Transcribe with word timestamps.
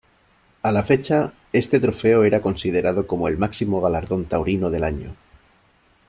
A 0.63 0.71
la 0.71 0.81
fecha, 0.83 1.31
este 1.53 1.79
trofeo 1.79 2.23
era 2.23 2.41
considerado 2.41 3.05
como 3.05 3.27
el 3.27 3.37
máximo 3.37 3.81
galardón 3.81 4.25
taurino 4.25 4.71
del 4.71 4.83
año. 4.83 5.15